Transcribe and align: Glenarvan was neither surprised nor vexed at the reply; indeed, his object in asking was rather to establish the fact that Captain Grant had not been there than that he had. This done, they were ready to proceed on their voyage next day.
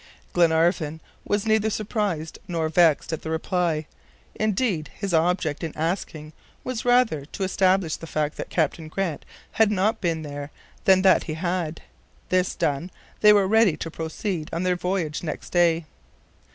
Glenarvan 0.33 0.99
was 1.25 1.45
neither 1.45 1.69
surprised 1.69 2.39
nor 2.47 2.69
vexed 2.69 3.13
at 3.13 3.21
the 3.21 3.29
reply; 3.29 3.85
indeed, 4.33 4.89
his 4.95 5.13
object 5.13 5.63
in 5.63 5.77
asking 5.77 6.33
was 6.63 6.83
rather 6.83 7.23
to 7.25 7.43
establish 7.43 7.97
the 7.97 8.07
fact 8.07 8.35
that 8.35 8.49
Captain 8.49 8.87
Grant 8.87 9.23
had 9.51 9.69
not 9.69 10.01
been 10.01 10.23
there 10.23 10.49
than 10.85 11.03
that 11.03 11.25
he 11.25 11.35
had. 11.35 11.83
This 12.29 12.55
done, 12.55 12.89
they 13.19 13.31
were 13.31 13.47
ready 13.47 13.77
to 13.77 13.91
proceed 13.91 14.49
on 14.51 14.63
their 14.63 14.75
voyage 14.75 15.21
next 15.21 15.51
day. 15.51 15.85